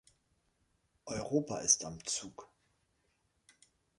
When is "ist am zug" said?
1.59-2.49